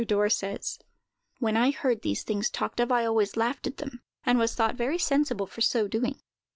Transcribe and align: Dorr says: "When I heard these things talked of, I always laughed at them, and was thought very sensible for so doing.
Dorr 0.03 0.29
says: 0.29 0.79
"When 1.37 1.55
I 1.55 1.69
heard 1.69 2.01
these 2.01 2.23
things 2.23 2.49
talked 2.49 2.79
of, 2.79 2.91
I 2.91 3.05
always 3.05 3.37
laughed 3.37 3.67
at 3.67 3.77
them, 3.77 4.01
and 4.25 4.39
was 4.39 4.55
thought 4.55 4.73
very 4.73 4.97
sensible 4.97 5.45
for 5.45 5.61
so 5.61 5.87
doing. 5.87 6.19